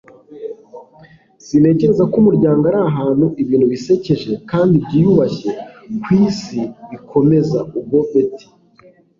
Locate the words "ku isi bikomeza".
6.01-7.59